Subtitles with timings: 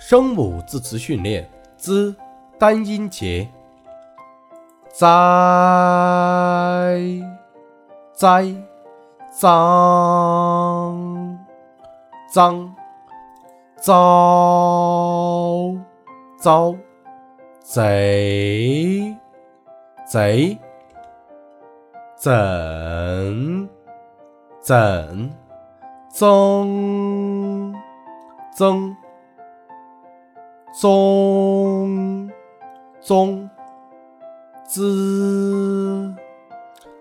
[0.00, 2.16] 声母字词训练之
[2.58, 3.46] 单音节，
[4.88, 5.06] 在
[8.14, 8.46] 在
[9.30, 9.46] 脏
[12.32, 12.74] 脏
[13.76, 14.02] 糟
[16.38, 16.74] 糟
[17.60, 19.14] 贼
[20.08, 20.58] 贼
[22.16, 23.68] 怎
[24.62, 25.30] 怎
[26.10, 27.74] 增
[28.56, 28.96] 增。
[30.72, 32.30] 宗
[33.00, 33.48] 宗
[34.64, 36.14] 滋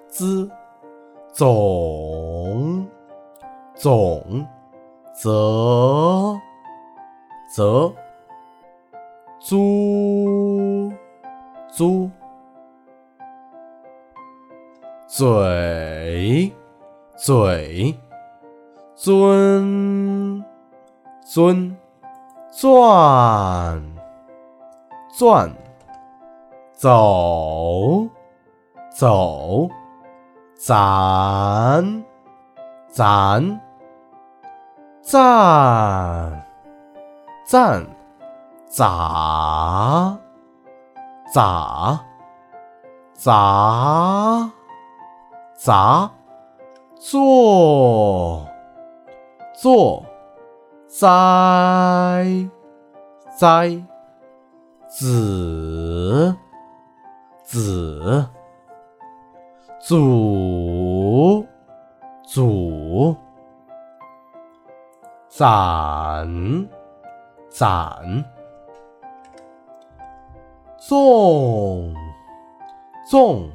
[0.07, 0.49] 滋
[1.31, 2.87] 总
[3.75, 4.47] 总
[5.13, 6.35] 则
[7.53, 7.93] 则
[9.39, 10.91] 租
[11.71, 12.09] 租
[15.07, 16.51] 嘴
[17.17, 17.95] 嘴
[18.95, 20.43] 尊
[21.23, 21.88] 尊。
[22.51, 23.81] 转
[25.17, 25.51] 转
[26.73, 28.07] 走
[28.91, 29.69] 走，
[30.57, 32.03] 攒
[32.89, 33.61] 攒
[35.01, 36.45] 赞
[37.45, 37.85] 赞
[38.67, 40.17] 咋
[41.33, 41.99] 咋
[43.13, 44.51] 咋
[45.55, 46.11] 咋
[46.99, 48.45] 坐
[49.53, 50.08] 坐。
[50.89, 52.25] 栽
[53.37, 53.69] 栽
[54.87, 56.35] 子
[57.43, 58.25] 子
[59.79, 61.45] 祖
[62.23, 63.15] 祖
[65.27, 66.27] 攒
[67.51, 68.25] 攒
[70.79, 71.93] 种
[73.07, 73.47] 种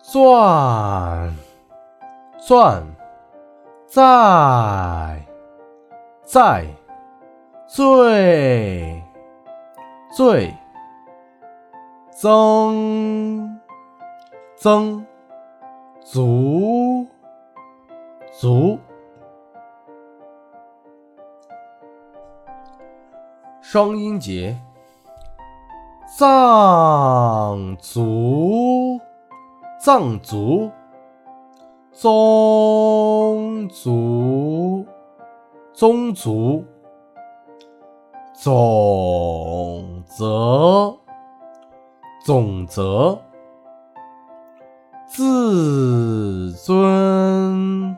[0.00, 1.34] 转
[2.46, 2.99] 转。
[3.90, 5.20] 在
[6.22, 6.64] 在
[7.66, 9.02] 最
[10.12, 10.54] 最
[12.12, 13.60] 增
[14.54, 15.04] 增
[16.04, 17.04] 足
[18.30, 18.78] 足
[23.60, 24.56] 双音节
[26.16, 29.00] 藏族
[29.80, 30.70] 藏族。
[32.00, 34.86] 宗族，
[35.74, 36.64] 宗族，
[38.32, 40.96] 总则，
[42.24, 43.18] 总则，
[45.06, 47.94] 自尊，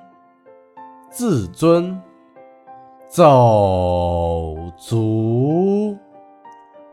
[1.09, 2.03] 自尊，
[3.07, 5.97] 走族，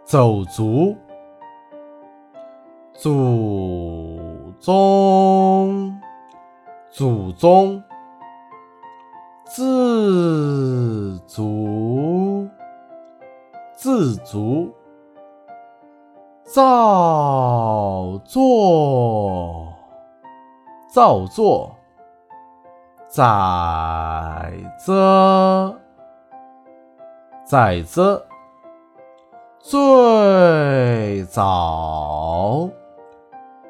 [0.06, 0.96] 走族，
[2.94, 5.98] 祖宗。
[6.99, 7.81] 祖宗，
[9.45, 12.45] 自足，
[13.73, 14.69] 自足，
[16.43, 19.73] 造作，
[20.93, 21.73] 造作，
[23.07, 23.23] 载
[24.85, 25.73] 着，
[27.45, 28.21] 载着，
[29.57, 32.69] 最早，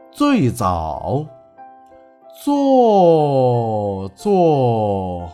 [0.10, 1.24] 最早。
[2.42, 5.30] 坐坐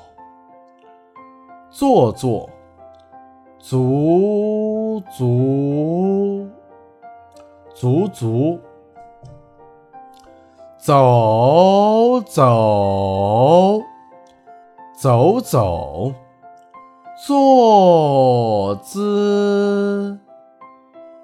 [1.70, 2.50] 坐坐，
[3.60, 6.48] 足足
[7.76, 8.60] 足足，
[10.80, 13.82] 走走
[14.98, 16.12] 走走，
[17.28, 20.18] 坐姿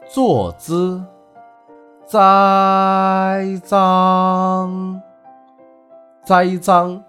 [0.07, 1.03] 坐姿，
[2.05, 5.00] 栽赃。
[6.23, 7.03] 栽赃，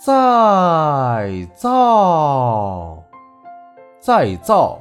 [0.00, 3.02] 再造，
[3.98, 4.78] 再造，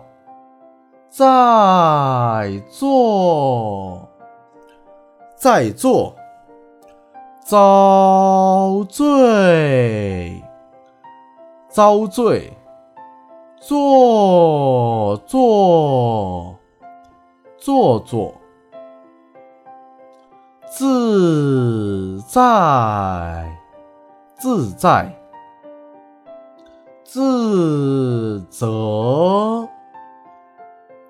[1.10, 4.08] 再做，
[5.36, 6.16] 再做，
[7.44, 10.44] 遭罪，
[11.68, 12.54] 遭罪，
[13.60, 16.56] 做做，
[17.58, 18.34] 做做。
[20.74, 20.86] 自
[22.32, 23.46] 在，
[24.36, 25.14] 自在，
[27.04, 29.68] 自责，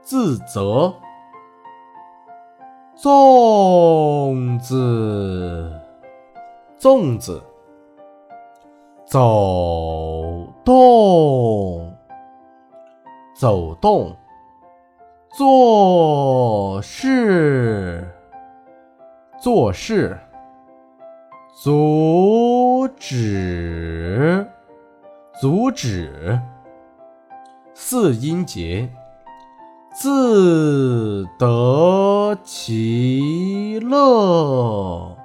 [0.01, 0.91] 自责，
[2.97, 5.79] 粽子，
[6.79, 7.39] 粽子，
[9.05, 11.95] 走动，
[13.35, 14.11] 走动，
[15.29, 18.11] 做事。
[19.39, 20.19] 做事，
[21.63, 24.47] 阻止，
[25.39, 26.41] 阻止。
[27.75, 28.89] 四音节，
[29.93, 35.15] 自得其乐，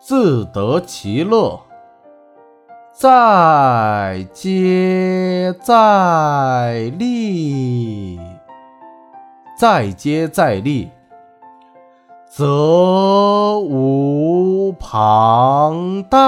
[0.00, 1.60] 自得其乐。
[2.92, 8.18] 再接再厉，
[9.56, 10.90] 再接再厉，
[12.26, 13.91] 则无
[14.94, 16.18] 旁贷，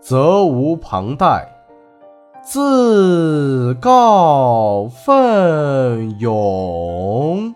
[0.00, 1.46] 责无旁贷。
[2.42, 7.54] 自告奋勇，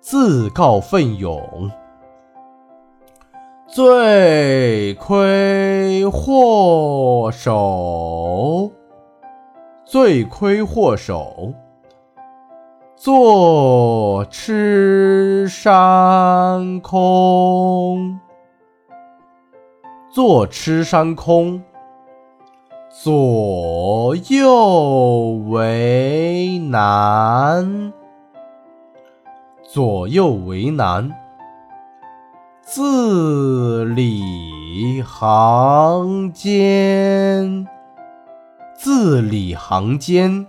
[0.00, 1.70] 自告奋勇。
[3.68, 8.72] 罪魁祸首，
[9.84, 11.54] 罪魁祸首。
[13.02, 18.20] 坐吃山空，
[20.12, 21.62] 坐吃山空。
[22.90, 27.94] 左右为难，
[29.62, 31.10] 左右为难。
[32.60, 37.66] 字里行间，
[38.76, 40.46] 字里行间。